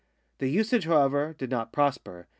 [0.39, 2.27] The usage, however, did not prosper.